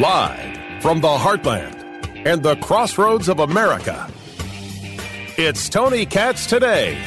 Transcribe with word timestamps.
Live 0.00 0.82
from 0.82 1.00
the 1.00 1.08
heartland 1.08 2.26
and 2.26 2.42
the 2.42 2.56
crossroads 2.56 3.30
of 3.30 3.38
America, 3.38 4.12
it's 5.38 5.70
Tony 5.70 6.04
Katz 6.04 6.44
today. 6.44 7.02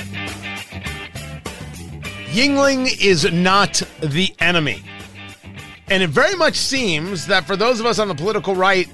Yuengling 2.31 2.99
is 2.99 3.31
not 3.31 3.83
the 3.99 4.33
enemy. 4.39 4.81
And 5.91 6.01
it 6.01 6.09
very 6.09 6.33
much 6.35 6.55
seems 6.55 7.27
that 7.27 7.45
for 7.45 7.55
those 7.55 7.79
of 7.79 7.85
us 7.85 7.99
on 7.99 8.07
the 8.07 8.15
political 8.15 8.55
right, 8.55 8.87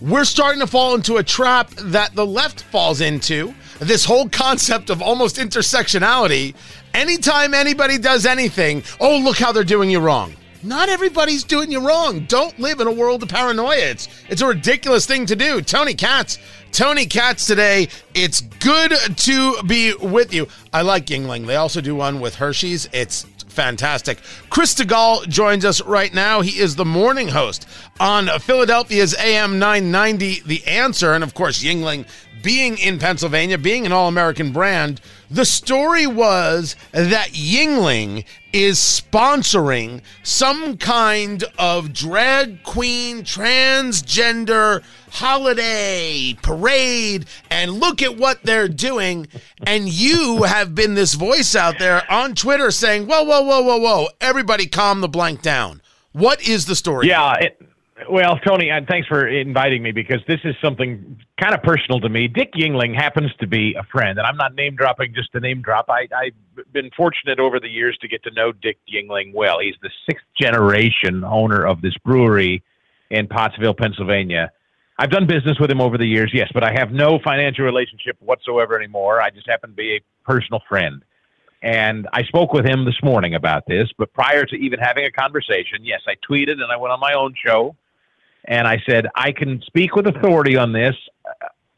we're 0.00 0.24
starting 0.24 0.58
to 0.58 0.66
fall 0.66 0.96
into 0.96 1.18
a 1.18 1.22
trap 1.22 1.70
that 1.76 2.16
the 2.16 2.26
left 2.26 2.62
falls 2.62 3.00
into. 3.00 3.54
This 3.78 4.04
whole 4.04 4.28
concept 4.28 4.90
of 4.90 5.00
almost 5.00 5.36
intersectionality. 5.36 6.56
Anytime 6.92 7.54
anybody 7.54 7.98
does 7.98 8.26
anything, 8.26 8.82
oh, 8.98 9.16
look 9.18 9.38
how 9.38 9.52
they're 9.52 9.62
doing 9.62 9.90
you 9.90 10.00
wrong. 10.00 10.34
Not 10.62 10.88
everybody's 10.88 11.44
doing 11.44 11.70
you 11.70 11.86
wrong. 11.86 12.24
Don't 12.24 12.58
live 12.58 12.80
in 12.80 12.86
a 12.86 12.92
world 12.92 13.22
of 13.22 13.28
paranoia. 13.28 13.76
It's, 13.76 14.08
it's 14.28 14.42
a 14.42 14.46
ridiculous 14.46 15.06
thing 15.06 15.26
to 15.26 15.36
do. 15.36 15.60
Tony 15.60 15.94
Katz, 15.94 16.38
Tony 16.72 17.06
Katz 17.06 17.46
today. 17.46 17.88
It's 18.14 18.40
good 18.40 18.92
to 19.18 19.62
be 19.62 19.94
with 19.94 20.34
you. 20.34 20.48
I 20.72 20.82
like 20.82 21.06
Yuengling. 21.06 21.46
They 21.46 21.56
also 21.56 21.80
do 21.80 21.94
one 21.94 22.18
with 22.18 22.34
Hershey's. 22.34 22.88
It's 22.92 23.22
fantastic. 23.58 24.18
Chris 24.50 24.74
Stigall 24.74 25.26
joins 25.28 25.64
us 25.64 25.80
right 25.82 26.12
now. 26.12 26.40
He 26.40 26.60
is 26.60 26.76
the 26.76 26.84
morning 26.84 27.28
host 27.28 27.68
on 28.00 28.26
Philadelphia's 28.40 29.16
AM 29.16 29.58
990, 29.58 30.42
The 30.46 30.66
Answer. 30.66 31.12
And 31.12 31.24
of 31.24 31.34
course, 31.34 31.62
Yuengling 31.62 32.06
being 32.42 32.78
in 32.78 32.98
Pennsylvania, 32.98 33.58
being 33.58 33.86
an 33.86 33.92
all 33.92 34.08
American 34.08 34.52
brand, 34.52 35.00
the 35.30 35.44
story 35.44 36.06
was 36.06 36.76
that 36.92 37.28
Yuengling 37.30 38.24
is 38.52 38.78
sponsoring 38.78 40.00
some 40.22 40.76
kind 40.78 41.44
of 41.58 41.92
drag 41.92 42.62
queen, 42.62 43.22
transgender 43.22 44.82
holiday 45.10 46.36
parade. 46.42 47.26
And 47.50 47.72
look 47.72 48.02
at 48.02 48.16
what 48.16 48.42
they're 48.42 48.68
doing. 48.68 49.28
And 49.66 49.88
you 49.88 50.44
have 50.44 50.74
been 50.74 50.94
this 50.94 51.14
voice 51.14 51.54
out 51.54 51.78
there 51.78 52.10
on 52.10 52.34
Twitter 52.34 52.70
saying, 52.70 53.06
whoa, 53.06 53.22
whoa, 53.22 53.42
whoa, 53.42 53.62
whoa, 53.62 53.78
whoa, 53.78 54.08
everybody 54.20 54.66
calm 54.66 55.00
the 55.00 55.08
blank 55.08 55.42
down. 55.42 55.82
What 56.12 56.40
is 56.46 56.66
the 56.66 56.74
story? 56.74 57.08
Yeah. 57.08 57.34
Well, 58.08 58.38
Tony, 58.46 58.70
and 58.70 58.86
thanks 58.86 59.08
for 59.08 59.26
inviting 59.26 59.82
me 59.82 59.90
because 59.90 60.20
this 60.28 60.38
is 60.44 60.54
something 60.62 61.18
kind 61.40 61.54
of 61.54 61.62
personal 61.62 62.00
to 62.00 62.08
me. 62.08 62.28
Dick 62.28 62.52
Yuengling 62.52 62.94
happens 62.94 63.32
to 63.40 63.46
be 63.46 63.74
a 63.74 63.82
friend, 63.84 64.18
and 64.18 64.26
I'm 64.26 64.36
not 64.36 64.54
name 64.54 64.76
dropping 64.76 65.14
just 65.14 65.32
to 65.32 65.40
name 65.40 65.62
drop. 65.62 65.86
I, 65.88 66.06
I've 66.16 66.72
been 66.72 66.90
fortunate 66.96 67.40
over 67.40 67.58
the 67.58 67.68
years 67.68 67.98
to 68.02 68.08
get 68.08 68.22
to 68.24 68.30
know 68.30 68.52
Dick 68.52 68.78
Yuengling 68.92 69.34
well. 69.34 69.58
He's 69.58 69.74
the 69.82 69.90
sixth 70.06 70.24
generation 70.40 71.24
owner 71.24 71.66
of 71.66 71.82
this 71.82 71.94
brewery 72.04 72.62
in 73.10 73.26
Pottsville, 73.26 73.74
Pennsylvania. 73.74 74.52
I've 74.98 75.10
done 75.10 75.26
business 75.26 75.58
with 75.58 75.70
him 75.70 75.80
over 75.80 75.98
the 75.98 76.06
years, 76.06 76.30
yes, 76.32 76.48
but 76.54 76.62
I 76.62 76.72
have 76.72 76.92
no 76.92 77.18
financial 77.24 77.64
relationship 77.64 78.16
whatsoever 78.20 78.76
anymore. 78.76 79.20
I 79.20 79.30
just 79.30 79.48
happen 79.48 79.70
to 79.70 79.76
be 79.76 79.96
a 79.96 80.00
personal 80.24 80.60
friend. 80.68 81.04
And 81.62 82.06
I 82.12 82.22
spoke 82.22 82.52
with 82.52 82.64
him 82.64 82.84
this 82.84 83.02
morning 83.02 83.34
about 83.34 83.66
this, 83.66 83.88
but 83.98 84.12
prior 84.12 84.44
to 84.44 84.54
even 84.56 84.78
having 84.78 85.04
a 85.04 85.10
conversation, 85.10 85.78
yes, 85.82 86.00
I 86.06 86.14
tweeted 86.28 86.52
and 86.52 86.70
I 86.70 86.76
went 86.76 86.92
on 86.92 87.00
my 87.00 87.14
own 87.14 87.34
show 87.44 87.74
and 88.48 88.66
I 88.66 88.78
said, 88.88 89.06
I 89.14 89.30
can 89.30 89.62
speak 89.66 89.94
with 89.94 90.06
authority 90.06 90.56
on 90.56 90.72
this. 90.72 90.96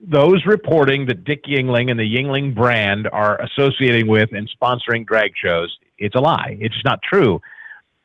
Those 0.00 0.46
reporting 0.46 1.04
that 1.06 1.24
Dick 1.24 1.44
Yuengling 1.44 1.90
and 1.90 1.98
the 1.98 2.04
Yuengling 2.04 2.54
brand 2.54 3.08
are 3.12 3.38
associating 3.42 4.06
with 4.06 4.30
and 4.32 4.48
sponsoring 4.58 5.04
drag 5.04 5.32
shows, 5.36 5.76
it's 5.98 6.14
a 6.14 6.20
lie. 6.20 6.56
It's 6.60 6.82
not 6.84 7.00
true. 7.02 7.40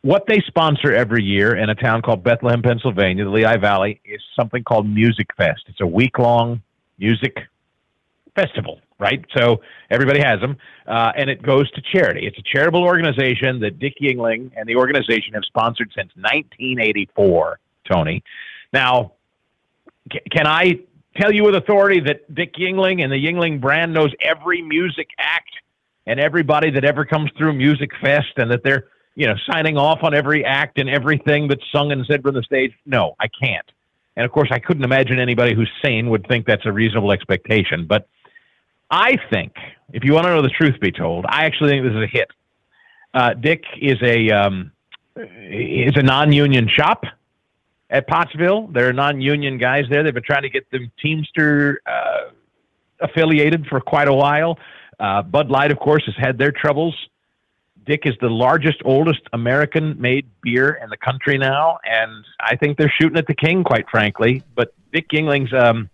What 0.02 0.26
they 0.28 0.40
sponsor 0.48 0.94
every 0.94 1.24
year 1.24 1.56
in 1.56 1.70
a 1.70 1.76
town 1.76 2.02
called 2.02 2.24
Bethlehem, 2.24 2.62
Pennsylvania, 2.64 3.24
the 3.24 3.30
Lehigh 3.30 3.58
Valley, 3.58 4.02
is 4.04 4.22
something 4.38 4.64
called 4.64 4.88
Music 4.88 5.28
Fest. 5.38 5.62
It's 5.68 5.82
a 5.82 5.88
week 5.88 6.18
long 6.18 6.62
music 6.98 7.38
festival, 8.36 8.82
right? 9.00 9.24
So 9.38 9.62
everybody 9.92 10.22
has 10.22 10.40
them, 10.42 10.58
uh, 10.88 11.12
and 11.16 11.30
it 11.30 11.42
goes 11.42 11.70
to 11.72 11.82
charity. 11.94 12.26
It's 12.26 12.38
a 12.38 12.44
charitable 12.44 12.84
organization 12.84 13.60
that 13.62 13.80
Dick 13.80 13.94
Yuengling 14.02 14.52
and 14.58 14.68
the 14.68 14.76
organization 14.76 15.36
have 15.36 15.44
sponsored 15.46 15.92
since 15.96 16.12
1984. 16.16 17.60
Tony, 17.90 18.24
now 18.76 19.14
can 20.32 20.46
I 20.46 20.80
tell 21.18 21.34
you 21.34 21.44
with 21.44 21.56
authority 21.56 22.00
that 22.02 22.34
Dick 22.34 22.54
Yuengling 22.56 23.04
and 23.04 23.12
the 23.12 23.16
Yuengling 23.16 23.60
brand 23.60 23.94
knows 23.94 24.12
every 24.22 24.62
music 24.62 25.08
act 25.18 25.50
and 26.06 26.20
everybody 26.20 26.70
that 26.72 26.86
ever 26.86 27.06
comes 27.06 27.32
through 27.38 27.54
Music 27.54 27.90
Fest, 28.02 28.34
and 28.38 28.52
that 28.52 28.64
they're 28.64 28.88
you 29.16 29.26
know 29.26 29.36
signing 29.50 29.78
off 29.78 30.04
on 30.04 30.14
every 30.14 30.46
act 30.46 30.78
and 30.78 30.90
everything 30.90 31.48
that's 31.48 31.64
sung 31.72 31.92
and 31.92 32.06
said 32.06 32.22
from 32.22 32.36
the 32.36 32.44
stage? 32.44 32.74
No, 32.86 33.16
I 33.20 33.28
can't. 33.28 33.66
And 34.16 34.26
of 34.26 34.32
course, 34.32 34.50
I 34.52 34.60
couldn't 34.60 34.84
imagine 34.84 35.20
anybody 35.20 35.56
who's 35.56 35.70
sane 35.84 36.10
would 36.10 36.26
think 36.28 36.46
that's 36.46 36.66
a 36.66 36.72
reasonable 36.72 37.12
expectation. 37.12 37.86
But 37.86 38.08
I 38.90 39.18
think, 39.30 39.54
if 39.92 40.04
you 40.04 40.14
want 40.14 40.26
to 40.28 40.30
know 40.30 40.42
the 40.42 40.50
truth 40.50 40.80
be 40.80 40.92
told, 40.92 41.26
I 41.28 41.46
actually 41.46 41.72
think 41.72 41.84
this 41.84 41.94
is 41.94 42.04
a 42.04 42.08
hit. 42.08 42.32
Uh, 43.14 43.34
Dick 43.34 43.64
is 43.82 43.98
a 44.04 44.30
um, 44.30 44.72
is 45.18 45.94
a 45.96 46.04
non-union 46.04 46.70
shop 46.70 47.06
at 47.90 48.08
Pottsville. 48.08 48.68
There 48.68 48.88
are 48.90 48.94
non-union 48.94 49.58
guys 49.58 49.86
there. 49.90 50.04
They've 50.04 50.14
been 50.14 50.24
trying 50.24 50.44
to 50.44 50.50
get 50.50 50.70
them 50.72 50.92
Teamster 51.02 51.82
uh, 51.86 52.32
affiliated 53.02 53.68
for 53.68 53.80
quite 53.80 54.08
a 54.08 54.14
while. 54.14 54.58
Uh, 55.00 55.22
Bud 55.22 55.50
Light, 55.50 55.72
of 55.72 55.80
course, 55.80 56.04
has 56.06 56.16
had 56.18 56.38
their 56.38 56.52
troubles. 56.52 56.96
Dick 57.86 58.02
is 58.06 58.16
the 58.20 58.30
largest, 58.30 58.82
oldest 58.84 59.22
American-made 59.34 60.28
beer 60.42 60.80
in 60.82 60.90
the 60.90 60.98
country 60.98 61.38
now, 61.38 61.78
and 61.84 62.26
I 62.40 62.56
think 62.56 62.78
they're 62.78 62.94
shooting 63.00 63.18
at 63.18 63.28
the 63.28 63.36
king, 63.36 63.64
quite 63.64 63.88
frankly. 63.90 64.42
But 64.56 64.74
Dick 64.92 65.10
Yuengling's, 65.10 65.54
um, 65.54 65.90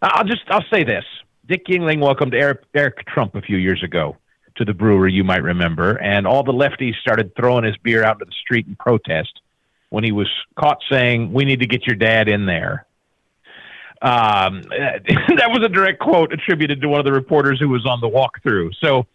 I'll 0.00 0.24
just 0.24 0.42
I'll 0.48 0.64
say 0.72 0.82
this: 0.82 1.04
Dick 1.46 1.66
Yuengling 1.66 2.00
welcomed 2.00 2.34
Eric, 2.34 2.64
Eric 2.74 3.06
Trump 3.06 3.36
a 3.36 3.40
few 3.40 3.56
years 3.56 3.84
ago 3.84 4.16
to 4.56 4.64
the 4.64 4.74
brewery, 4.74 5.12
you 5.12 5.22
might 5.22 5.42
remember, 5.42 5.96
and 5.98 6.26
all 6.26 6.42
the 6.42 6.52
lefties 6.52 6.96
started 7.00 7.34
throwing 7.36 7.64
his 7.64 7.76
beer 7.78 8.02
out 8.02 8.16
into 8.16 8.24
the 8.24 8.32
street 8.32 8.66
in 8.66 8.74
protest 8.76 9.40
when 9.92 10.04
he 10.04 10.12
was 10.12 10.28
caught 10.56 10.78
saying, 10.90 11.32
"We 11.32 11.44
need 11.44 11.60
to 11.60 11.66
get 11.66 11.86
your 11.86 11.96
dad 11.96 12.28
in 12.28 12.46
there." 12.46 12.86
Um, 14.00 14.62
that 14.70 15.50
was 15.50 15.62
a 15.62 15.68
direct 15.68 16.00
quote 16.00 16.32
attributed 16.32 16.80
to 16.80 16.88
one 16.88 16.98
of 16.98 17.04
the 17.04 17.12
reporters 17.12 17.60
who 17.60 17.68
was 17.68 17.84
on 17.86 18.00
the 18.00 18.08
walkthrough. 18.08 18.74
So, 18.80 19.06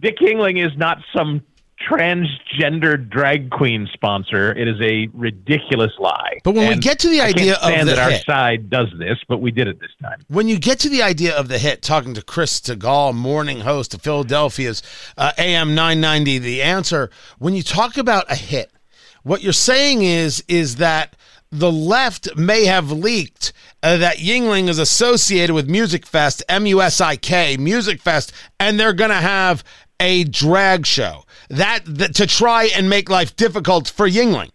Dick 0.00 0.18
Yuengling 0.18 0.64
is 0.64 0.76
not 0.78 0.98
some 1.14 1.42
transgender 1.88 3.08
drag 3.08 3.50
queen 3.50 3.86
sponsor. 3.92 4.52
It 4.52 4.66
is 4.66 4.80
a 4.80 5.08
ridiculous 5.12 5.92
lie. 5.98 6.38
But 6.42 6.54
when 6.54 6.68
we 6.70 6.76
get 6.76 6.98
to 7.00 7.08
the 7.08 7.20
idea 7.20 7.56
of 7.56 7.70
the 7.70 7.84
that 7.84 7.98
our 7.98 8.10
hit, 8.12 8.24
side 8.24 8.70
does 8.70 8.88
this, 8.98 9.18
but 9.28 9.42
we 9.42 9.50
did 9.50 9.68
it 9.68 9.78
this 9.80 9.90
time. 10.00 10.24
when 10.28 10.48
you 10.48 10.58
get 10.58 10.78
to 10.80 10.88
the 10.88 11.02
idea 11.02 11.36
of 11.36 11.48
the 11.48 11.58
hit, 11.58 11.82
talking 11.82 12.14
to 12.14 12.22
Chris 12.22 12.60
Stigall, 12.60 13.14
morning 13.14 13.60
host 13.60 13.92
of 13.92 14.00
Philadelphia's 14.00 14.82
uh, 15.18 15.32
AM 15.36 15.74
990, 15.74 16.38
The 16.38 16.62
Answer, 16.62 17.10
when 17.38 17.54
you 17.54 17.62
talk 17.62 17.98
about 17.98 18.30
a 18.30 18.36
hit, 18.36 18.70
what 19.24 19.42
you're 19.42 19.52
saying 19.52 20.02
is 20.02 20.44
is 20.48 20.76
that 20.76 21.16
the 21.50 21.72
left 21.72 22.36
may 22.36 22.64
have 22.64 22.90
leaked 22.90 23.52
uh, 23.82 23.96
that 23.98 24.16
Yuengling 24.16 24.68
is 24.68 24.78
associated 24.78 25.54
with 25.54 25.68
Musikfest, 25.68 26.42
M 26.48 26.66
U 26.66 26.80
S 26.80 27.00
I 27.00 27.16
K, 27.16 27.56
Musikfest, 27.56 28.32
and 28.58 28.78
they're 28.78 28.92
going 28.92 29.10
to 29.10 29.16
have 29.16 29.64
a 30.00 30.24
drag 30.24 30.86
show 30.86 31.24
that, 31.48 31.80
that 31.86 32.14
to 32.16 32.26
try 32.26 32.70
and 32.76 32.88
make 32.88 33.08
life 33.08 33.36
difficult 33.36 33.88
for 33.88 34.08
Yuengling. 34.08 34.50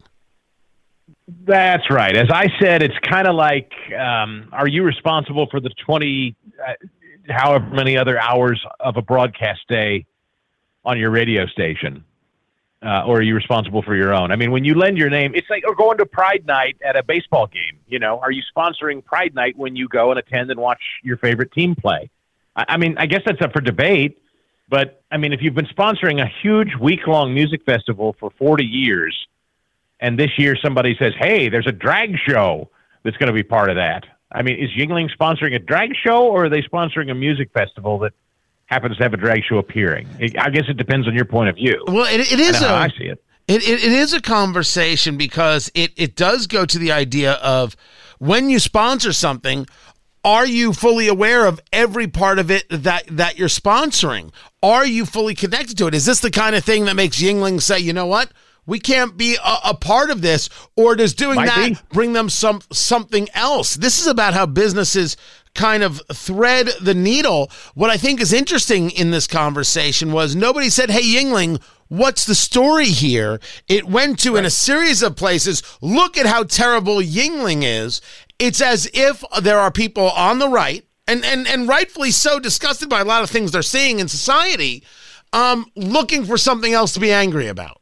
That's 1.46 1.90
right. 1.90 2.16
As 2.16 2.30
I 2.32 2.48
said, 2.60 2.82
it's 2.82 2.98
kind 3.08 3.28
of 3.28 3.36
like, 3.36 3.72
um, 3.98 4.50
are 4.52 4.68
you 4.68 4.84
responsible 4.84 5.48
for 5.50 5.60
the 5.60 5.70
20, 5.86 6.36
uh, 6.68 6.74
however 7.30 7.68
many 7.68 7.98
other 7.98 8.20
hours 8.20 8.64
of 8.80 8.98
a 8.98 9.02
broadcast 9.02 9.62
day 9.68 10.06
on 10.84 10.98
your 10.98 11.12
radio 11.12 11.46
station? 11.46 12.04
Uh, 12.82 13.04
or 13.06 13.18
are 13.18 13.22
you 13.22 13.36
responsible 13.36 13.82
for 13.82 13.94
your 13.94 14.14
own? 14.14 14.32
I 14.32 14.38
mean, 14.38 14.52
when 14.52 14.64
you 14.64 14.74
lend 14.74 14.98
your 14.98 15.10
name, 15.10 15.34
it's 15.36 15.50
like 15.50 15.64
or 15.68 15.76
going 15.76 15.98
to 15.98 16.06
Pride 16.06 16.46
Night 16.46 16.78
at 16.82 16.96
a 16.96 17.04
baseball 17.04 17.48
game. 17.48 17.78
You 17.88 18.00
know, 18.00 18.20
are 18.20 18.32
you 18.32 18.42
sponsoring 18.56 19.04
Pride 19.04 19.36
Night 19.36 19.58
when 19.58 19.76
you 19.76 19.90
go 19.90 20.12
and 20.12 20.20
attend 20.20 20.50
and 20.50 20.60
watch 20.60 20.82
your 21.04 21.18
favorite 21.18 21.52
team 21.52 21.76
play? 21.76 22.10
I, 22.56 22.66
I 22.70 22.78
mean, 22.78 22.96
I 22.98 23.06
guess 23.06 23.22
that's 23.26 23.42
up 23.42 23.52
for 23.52 23.60
debate. 23.60 24.22
But 24.70 25.02
I 25.12 25.18
mean, 25.18 25.34
if 25.34 25.42
you've 25.42 25.56
been 25.56 25.66
sponsoring 25.66 26.22
a 26.22 26.30
huge 26.42 26.76
week 26.80 27.08
long 27.08 27.34
music 27.34 27.66
festival 27.66 28.16
for 28.20 28.30
40 28.38 28.64
years, 28.64 29.28
and 30.00 30.18
this 30.18 30.32
year 30.38 30.56
somebody 30.56 30.96
says, 30.98 31.14
hey, 31.20 31.50
there's 31.50 31.68
a 31.68 31.72
drag 31.72 32.16
show 32.28 32.70
that's 33.04 33.18
going 33.18 33.28
to 33.28 33.34
be 33.34 33.44
part 33.44 33.70
of 33.70 33.76
that. 33.76 34.06
I 34.32 34.44
mean, 34.44 34.58
is 34.60 34.70
Yuengling 34.72 35.10
sponsoring 35.20 35.56
a 35.56 35.60
drag 35.60 35.96
show 35.96 36.28
or 36.28 36.46
are 36.46 36.50
they 36.50 36.62
sponsoring 36.62 37.10
a 37.10 37.16
music 37.16 37.52
festival 37.52 38.00
that 38.00 38.14
happens 38.70 38.98
to 38.98 39.04
have 39.04 39.14
a 39.14 39.18
drag 39.18 39.44
show 39.44 39.58
appearing? 39.58 40.08
I 40.40 40.50
guess 40.50 40.66
it 40.70 40.78
depends 40.78 41.08
on 41.08 41.16
your 41.16 41.26
point 41.26 41.50
of 41.50 41.56
view. 41.56 41.84
Well, 41.88 42.06
it, 42.06 42.32
it 42.32 42.40
is 42.40 42.62
a, 42.62 42.70
I 42.70 42.90
see 42.90 43.06
it. 43.06 43.24
It, 43.48 43.68
it. 43.68 43.84
it 43.84 43.92
is 43.92 44.14
a 44.14 44.22
conversation 44.22 45.18
because 45.18 45.72
it, 45.74 45.92
it 45.98 46.16
does 46.16 46.46
go 46.48 46.66
to 46.66 46.78
the 46.78 46.92
idea 46.92 47.34
of 47.34 47.76
when 48.20 48.50
you 48.50 48.60
sponsor 48.60 49.12
something, 49.12 49.66
are 50.24 50.46
you 50.46 50.74
fully 50.74 51.08
aware 51.08 51.46
of 51.48 51.60
every 51.74 52.08
part 52.08 52.38
of 52.38 52.52
it 52.52 52.66
that 52.70 53.06
that 53.08 53.40
you're 53.40 53.48
sponsoring? 53.48 54.32
Are 54.62 54.86
you 54.86 55.06
fully 55.06 55.34
connected 55.34 55.78
to 55.80 55.88
it? 55.88 55.96
Is 55.96 56.06
this 56.06 56.20
the 56.20 56.30
kind 56.30 56.56
of 56.56 56.64
thing 56.64 56.86
that 56.86 56.96
makes 56.96 57.22
Yuengling 57.22 57.62
say, 57.62 57.80
you 57.80 57.94
know 57.94 58.06
what? 58.06 58.32
We 58.66 58.80
can't 58.80 59.18
be 59.18 59.36
a, 59.44 59.70
a 59.70 59.74
part 59.74 60.12
of 60.12 60.22
this, 60.22 60.48
or 60.76 60.96
does 60.96 61.16
doing 61.16 61.38
Might 61.38 61.48
that 61.48 61.70
be. 61.70 61.78
bring 61.92 62.14
them 62.14 62.30
some 62.30 62.62
something 62.72 63.28
else? 63.34 63.76
This 63.76 64.00
is 64.00 64.06
about 64.06 64.36
how 64.36 64.46
businesses 64.46 65.18
kind 65.56 65.84
of 65.84 66.02
thread 66.14 66.70
the 66.82 66.94
needle. 66.94 67.52
What 67.74 67.90
I 67.90 67.98
think 67.98 68.22
is 68.22 68.34
interesting 68.34 68.92
in 68.92 69.12
this 69.12 69.28
conversation 69.28 70.12
was 70.12 70.36
nobody 70.36 70.70
said, 70.70 70.90
"Hey, 70.90 71.04
Yuengling, 71.04 71.60
What's 71.90 72.24
the 72.26 72.36
story 72.36 72.86
here? 72.86 73.40
It 73.68 73.86
went 73.86 74.20
to 74.20 74.36
in 74.36 74.46
a 74.46 74.52
series 74.52 75.02
of 75.02 75.16
places. 75.16 75.64
Look 75.82 76.20
at 76.20 76.28
how 76.28 76.44
terrible 76.44 76.98
Yuengling 76.98 77.64
is. 77.64 78.00
It's 78.38 78.62
as 78.62 78.88
if 78.94 79.24
there 79.42 79.60
are 79.60 79.72
people 79.72 80.12
on 80.12 80.38
the 80.38 80.48
right, 80.48 80.86
and, 81.08 81.26
and, 81.26 81.48
and 81.48 81.68
rightfully 81.68 82.12
so, 82.12 82.40
disgusted 82.40 82.90
by 82.90 83.02
a 83.02 83.06
lot 83.06 83.24
of 83.24 83.32
things 83.32 83.52
they're 83.52 83.64
seeing 83.64 84.00
in 84.00 84.08
society, 84.08 84.84
um, 85.34 85.66
looking 85.76 86.26
for 86.26 86.38
something 86.38 86.74
else 86.74 86.94
to 86.94 87.00
be 87.00 87.12
angry 87.12 87.48
about. 87.48 87.82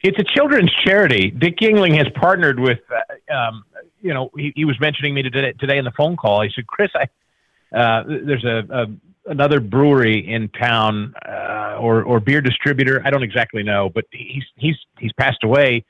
It's 0.00 0.18
a 0.18 0.24
children's 0.24 0.72
charity. 0.82 1.30
Dick 1.30 1.58
Yuengling 1.58 1.96
has 1.98 2.08
partnered 2.14 2.58
with, 2.58 2.80
uh, 2.90 3.32
um, 3.34 3.64
you 4.02 4.12
know, 4.12 4.30
he, 4.36 4.52
he 4.54 4.64
was 4.64 4.78
mentioning 4.80 5.14
me 5.14 5.22
today, 5.22 5.52
today 5.58 5.78
in 5.78 5.84
the 5.84 5.92
phone 5.92 6.16
call. 6.16 6.42
He 6.42 6.50
said, 6.54 6.66
Chris, 6.66 6.90
I, 6.94 7.76
uh, 7.76 8.04
there's 8.06 8.44
a, 8.44 8.64
a 8.70 8.86
another 9.30 9.60
brewery 9.60 10.28
in 10.28 10.48
town 10.48 11.14
uh, 11.26 11.76
or 11.78 12.02
or 12.02 12.20
beer 12.20 12.40
distributor. 12.40 13.02
I 13.04 13.10
don't 13.10 13.22
exactly 13.22 13.62
know, 13.62 13.88
but 13.88 14.04
he's 14.10 14.44
he's 14.56 14.76
he's 14.98 15.12
passed 15.12 15.44
away. 15.44 15.84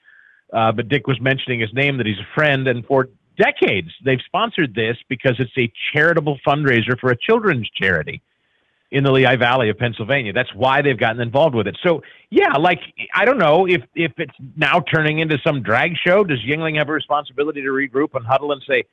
Uh, 0.53 0.71
but 0.71 0.89
Dick 0.89 1.07
was 1.07 1.19
mentioning 1.21 1.61
his 1.61 1.73
name 1.73 1.97
that 1.97 2.07
he's 2.07 2.19
a 2.19 2.35
friend, 2.35 2.69
and 2.69 2.85
for 2.87 3.09
decades 3.39 3.89
they've 4.05 4.21
sponsored 4.27 4.75
this 4.75 4.97
because 5.09 5.37
it's 5.39 5.57
a 5.57 5.73
charitable 5.93 6.39
fundraiser 6.47 6.99
for 7.01 7.11
a 7.11 7.17
children's 7.17 7.69
charity 7.71 8.23
in 8.93 9.03
the 9.03 9.11
Lehigh 9.11 9.37
Valley 9.37 9.71
of 9.71 9.79
Pennsylvania. 9.79 10.33
That's 10.33 10.55
why 10.55 10.83
they've 10.83 10.99
gotten 10.99 11.21
involved 11.21 11.55
with 11.55 11.67
it. 11.67 11.77
So 11.83 12.03
yeah, 12.31 12.53
like 12.53 12.81
I 13.15 13.25
don't 13.25 13.39
know 13.39 13.67
if 13.67 13.83
if 13.95 14.13
it's 14.19 14.35
now 14.57 14.81
turning 14.81 15.19
into 15.19 15.39
some 15.45 15.63
drag 15.63 15.95
show. 16.07 16.23
Does 16.23 16.39
Yuengling 16.41 16.79
have 16.79 16.89
a 16.89 16.93
responsibility 16.93 17.63
to 17.63 17.69
regroup 17.69 18.15
and 18.15 18.25
huddle 18.25 18.53
and 18.53 18.63
say? 18.69 18.85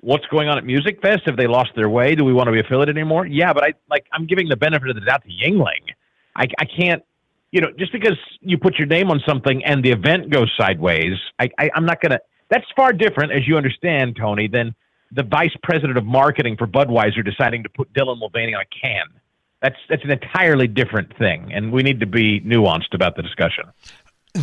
what's 0.00 0.26
going 0.26 0.48
on 0.48 0.58
at 0.58 0.64
Musikfest? 0.64 1.22
Have 1.26 1.36
they 1.36 1.46
lost 1.46 1.70
their 1.74 1.88
way? 1.88 2.14
Do 2.14 2.24
we 2.24 2.32
want 2.32 2.46
to 2.46 2.52
be 2.52 2.60
affiliated 2.60 2.96
anymore? 2.96 3.26
Yeah, 3.26 3.52
but 3.52 3.64
I 3.64 3.74
like 3.90 4.06
I'm 4.12 4.26
giving 4.26 4.48
the 4.48 4.56
benefit 4.56 4.88
of 4.88 4.94
the 4.94 5.00
doubt 5.00 5.22
to 5.24 5.28
Yuengling. 5.28 5.92
I, 6.34 6.46
I 6.58 6.64
can't, 6.64 7.02
you 7.50 7.60
know, 7.60 7.68
just 7.78 7.92
because 7.92 8.16
you 8.40 8.58
put 8.58 8.78
your 8.78 8.86
name 8.86 9.10
on 9.10 9.20
something 9.26 9.64
and 9.64 9.82
the 9.82 9.90
event 9.90 10.30
goes 10.30 10.52
sideways, 10.58 11.14
I, 11.38 11.50
I 11.58 11.70
I'm 11.74 11.86
not 11.86 12.00
gonna. 12.00 12.20
That's 12.48 12.66
far 12.76 12.92
different, 12.92 13.32
as 13.32 13.46
you 13.48 13.56
understand, 13.56 14.16
Tony, 14.16 14.46
than 14.46 14.74
the 15.12 15.24
vice 15.24 15.54
president 15.62 15.98
of 15.98 16.04
marketing 16.04 16.56
for 16.56 16.66
Budweiser 16.66 17.24
deciding 17.24 17.62
to 17.64 17.68
put 17.68 17.92
Dylan 17.92 18.18
Mulvaney 18.18 18.54
on 18.54 18.62
a 18.62 18.80
can. 18.80 19.06
That's 19.62 19.76
that's 19.88 20.04
an 20.04 20.10
entirely 20.10 20.66
different 20.66 21.16
thing, 21.16 21.52
and 21.52 21.72
we 21.72 21.82
need 21.82 22.00
to 22.00 22.06
be 22.06 22.40
nuanced 22.40 22.94
about 22.94 23.16
the 23.16 23.22
discussion 23.22 23.64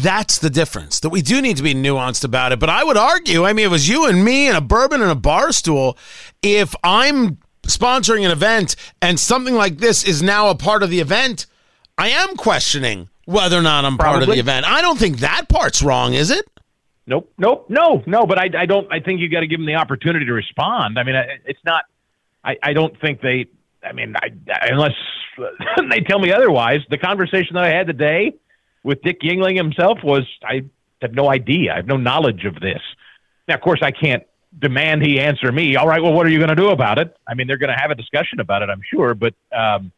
that's 0.01 0.39
the 0.39 0.50
difference 0.50 1.01
that 1.01 1.10
we 1.10 1.21
do 1.21 1.39
need 1.39 1.56
to 1.56 1.62
be 1.62 1.75
nuanced 1.75 2.24
about 2.24 2.51
it 2.51 2.60
but 2.60 2.68
i 2.68 2.83
would 2.83 2.98
argue 2.98 3.45
i 3.45 3.54
mean 3.54 3.63
it 3.63 3.69
was 3.69 3.88
you 3.88 4.07
and 4.07 4.25
me 4.25 4.48
and 4.48 4.57
a 4.57 4.62
bourbon 4.62 5.04
and 5.04 5.12
a 5.12 5.15
bar 5.15 5.51
stool 5.51 5.95
if 6.42 6.74
i'm 6.83 7.38
sponsoring 7.68 8.25
an 8.25 8.31
event 8.31 8.75
and 9.04 9.19
something 9.19 9.54
like 9.54 9.77
this 9.77 10.04
is 10.04 10.24
now 10.24 10.50
a 10.50 10.56
part 10.56 10.81
of 10.81 10.89
the 10.89 11.00
event 11.00 11.45
i 12.00 12.09
am 12.09 12.36
questioning 12.36 13.07
whether 13.25 13.56
or 13.56 13.62
not 13.62 13.86
i'm 13.86 13.95
part 14.00 14.24
of 14.24 14.27
the 14.27 14.39
event 14.39 14.66
i 14.66 14.81
don't 14.81 14.98
think 14.98 15.19
that 15.19 15.48
part's 15.48 15.83
wrong 15.83 16.16
is 16.16 16.31
it 16.31 16.44
Nope, 17.06 17.33
nope, 17.38 17.66
no, 17.69 18.01
no. 18.06 18.25
But 18.25 18.39
I, 18.39 18.50
I 18.57 18.66
don't. 18.66 18.92
I 18.92 19.00
think 19.00 19.19
you 19.19 19.30
got 19.30 19.42
to 19.42 19.48
give 19.48 19.59
them 19.59 19.66
the 19.66 19.75
opportunity 19.75 20.25
to 20.25 20.33
respond. 20.33 20.98
I 20.98 21.04
mean, 21.04 21.16
it's 21.45 21.59
not. 21.66 21.83
I, 22.44 22.56
I 22.63 22.74
don't 22.74 23.00
think 23.00 23.21
they. 23.21 23.48
I 23.85 23.91
mean, 23.91 24.15
I, 24.15 24.30
unless 24.69 24.94
they 25.89 26.01
tell 26.01 26.19
me 26.19 26.31
otherwise. 26.31 26.81
The 26.89 26.97
conversation 26.97 27.56
that 27.56 27.63
I 27.63 27.69
had 27.69 27.88
today 27.88 28.33
with 28.83 29.01
Dick 29.01 29.21
Yuengling 29.21 29.57
himself 29.57 30.00
was 30.03 30.24
I 30.44 30.63
have 31.01 31.13
no 31.13 31.30
idea. 31.30 31.74
I 31.74 31.75
have 31.77 31.88
no 31.88 31.97
knowledge 31.97 32.45
of 32.45 32.56
this. 32.56 32.81
Now, 33.47 33.56
of 33.56 33.62
course, 33.62 33.80
I 33.81 33.91
can't 33.91 34.24
demand 34.57 35.01
he 35.01 35.19
answer 35.19 35.51
me. 35.51 35.75
All 35.75 35.88
right, 35.88 36.01
well, 36.01 36.13
what 36.13 36.25
are 36.25 36.30
you 36.30 36.38
going 36.38 36.50
to 36.50 36.56
do 36.56 36.69
about 36.69 37.00
it? 37.00 37.15
I 37.27 37.33
mean, 37.33 37.47
they're 37.47 37.57
going 37.57 37.74
to 37.75 37.80
have 37.80 37.91
a 37.91 37.95
discussion 37.95 38.39
about 38.39 38.62
it, 38.62 38.69
I'm 38.69 38.81
sure. 38.89 39.13
But 39.13 39.33
um, 39.51 39.91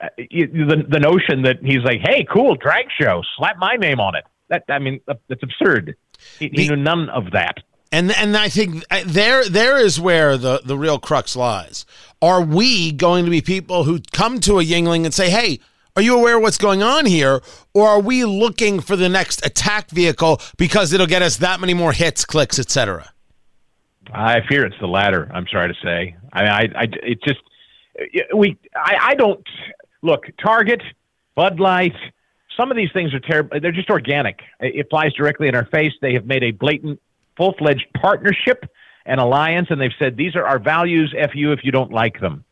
uh, 0.00 0.08
the 0.16 0.84
the 0.88 1.00
notion 1.00 1.42
that 1.42 1.62
he's 1.62 1.82
like, 1.84 2.00
hey, 2.02 2.26
cool, 2.32 2.54
drag 2.54 2.86
show, 3.00 3.22
slap 3.36 3.58
my 3.58 3.74
name 3.74 4.00
on 4.00 4.14
it. 4.14 4.24
That 4.48 4.64
I 4.68 4.78
mean, 4.78 5.00
that's 5.06 5.42
absurd. 5.42 5.96
He, 6.38 6.48
he 6.48 6.68
knew 6.68 6.76
none 6.76 7.08
of 7.08 7.32
that. 7.32 7.58
And 7.92 8.10
and 8.10 8.36
I 8.36 8.48
think 8.48 8.84
uh, 8.90 9.02
there 9.04 9.46
there 9.48 9.78
is 9.78 10.00
where 10.00 10.38
the 10.38 10.62
the 10.64 10.78
real 10.78 10.98
crux 10.98 11.36
lies. 11.36 11.84
Are 12.22 12.40
we 12.40 12.90
going 12.90 13.26
to 13.26 13.30
be 13.30 13.42
people 13.42 13.84
who 13.84 14.00
come 14.12 14.40
to 14.40 14.58
a 14.58 14.64
Yuengling 14.64 15.04
and 15.04 15.12
say, 15.12 15.28
"Hey, 15.28 15.60
are 15.94 16.02
you 16.02 16.16
aware 16.18 16.36
of 16.36 16.42
what's 16.42 16.56
going 16.56 16.82
on 16.82 17.04
here?" 17.04 17.42
Or 17.74 17.88
are 17.88 18.00
we 18.00 18.24
looking 18.24 18.80
for 18.80 18.96
the 18.96 19.10
next 19.10 19.44
attack 19.44 19.90
vehicle 19.90 20.40
because 20.56 20.94
it'll 20.94 21.06
get 21.06 21.20
us 21.20 21.36
that 21.36 21.60
many 21.60 21.74
more 21.74 21.92
hits, 21.92 22.24
clicks, 22.24 22.58
etc.? 22.58 23.12
I 24.10 24.40
fear 24.48 24.64
it's 24.64 24.76
the 24.80 24.88
latter. 24.88 25.30
I'm 25.32 25.46
sorry 25.52 25.68
to 25.72 25.80
say. 25.82 26.16
I, 26.32 26.44
I, 26.44 26.60
I 26.74 26.88
it 27.02 27.22
just 27.22 27.40
we. 28.34 28.56
I, 28.74 28.96
I 29.10 29.14
don't 29.16 29.46
look. 30.00 30.24
Target, 30.42 30.82
Bud 31.34 31.60
Light. 31.60 31.94
Some 32.56 32.70
of 32.70 32.76
these 32.76 32.90
things 32.92 33.12
are 33.12 33.20
terrible. 33.20 33.60
They're 33.60 33.72
just 33.72 33.90
organic. 33.90 34.40
It 34.60 34.88
flies 34.88 35.12
directly 35.12 35.48
in 35.48 35.54
our 35.54 35.66
face. 35.66 35.92
They 36.00 36.12
have 36.14 36.26
made 36.26 36.42
a 36.42 36.50
blatant, 36.50 37.00
full-fledged 37.36 37.86
partnership 38.00 38.64
and 39.06 39.20
alliance, 39.20 39.68
and 39.70 39.80
they've 39.80 39.90
said 39.98 40.16
these 40.16 40.36
are 40.36 40.46
our 40.46 40.58
values. 40.58 41.14
F 41.16 41.30
you 41.34 41.52
if 41.52 41.60
you 41.64 41.72
don't 41.72 41.92
like 41.92 42.20
them. 42.20 42.44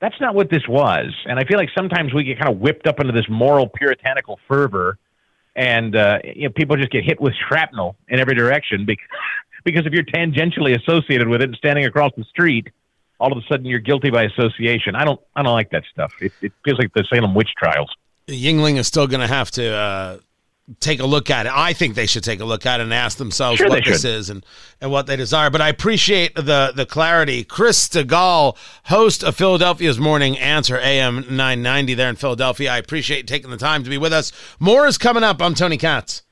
That's 0.00 0.20
not 0.20 0.34
what 0.34 0.50
this 0.50 0.62
was. 0.68 1.14
And 1.24 1.38
I 1.38 1.44
feel 1.44 1.56
like 1.56 1.70
sometimes 1.76 2.12
we 2.12 2.24
get 2.24 2.38
kind 2.38 2.52
of 2.52 2.60
whipped 2.60 2.86
up 2.86 3.00
into 3.00 3.12
this 3.12 3.26
moral 3.28 3.68
puritanical 3.68 4.38
fervor, 4.46 4.98
and 5.54 5.96
uh, 5.96 6.18
you 6.24 6.44
know, 6.44 6.50
people 6.50 6.76
just 6.76 6.90
get 6.90 7.04
hit 7.04 7.20
with 7.20 7.34
shrapnel 7.48 7.96
in 8.08 8.20
every 8.20 8.34
direction 8.34 8.84
because 8.84 9.06
because 9.64 9.86
if 9.86 9.92
you're 9.92 10.04
tangentially 10.04 10.80
associated 10.80 11.28
with 11.28 11.42
it 11.42 11.48
and 11.48 11.56
standing 11.56 11.86
across 11.86 12.12
the 12.16 12.24
street, 12.24 12.68
all 13.18 13.32
of 13.32 13.38
a 13.38 13.46
sudden 13.48 13.66
you're 13.66 13.80
guilty 13.80 14.10
by 14.10 14.24
association. 14.24 14.94
I 14.94 15.04
don't 15.04 15.20
I 15.34 15.42
don't 15.42 15.54
like 15.54 15.70
that 15.70 15.84
stuff. 15.90 16.12
It, 16.20 16.32
it 16.40 16.52
feels 16.64 16.78
like 16.78 16.92
the 16.94 17.04
Salem 17.12 17.34
witch 17.34 17.50
trials. 17.58 17.90
Yuengling 18.28 18.76
is 18.76 18.86
still 18.86 19.06
going 19.06 19.20
to 19.20 19.32
have 19.32 19.50
to 19.52 19.72
uh, 19.72 20.18
take 20.80 21.00
a 21.00 21.06
look 21.06 21.30
at 21.30 21.46
it. 21.46 21.52
I 21.54 21.72
think 21.72 21.94
they 21.94 22.06
should 22.06 22.24
take 22.24 22.40
a 22.40 22.44
look 22.44 22.66
at 22.66 22.80
it 22.80 22.84
and 22.84 22.92
ask 22.92 23.18
themselves 23.18 23.58
Sure 23.58 23.68
what 23.68 23.84
this 23.84 24.02
should. 24.02 24.10
is 24.10 24.30
and, 24.30 24.44
and 24.80 24.90
what 24.90 25.06
they 25.06 25.16
desire. 25.16 25.48
But 25.50 25.60
I 25.60 25.68
appreciate 25.68 26.34
the 26.34 26.72
the 26.74 26.86
clarity. 26.86 27.44
Chris 27.44 27.88
Stigall, 27.88 28.56
host 28.84 29.22
of 29.22 29.36
Philadelphia's 29.36 29.98
Morning 29.98 30.36
Answer, 30.38 30.78
AM 30.78 31.16
990 31.28 31.94
there 31.94 32.08
in 32.08 32.16
Philadelphia. 32.16 32.72
I 32.72 32.78
appreciate 32.78 33.26
taking 33.26 33.50
the 33.50 33.56
time 33.56 33.84
to 33.84 33.90
be 33.90 33.98
with 33.98 34.12
us. 34.12 34.32
More 34.58 34.86
is 34.86 34.98
coming 34.98 35.22
up. 35.22 35.40
I'm 35.40 35.54
Tony 35.54 35.76
Katz. 35.76 36.22